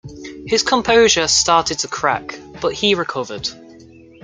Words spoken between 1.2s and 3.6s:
started to crack, but he recovered.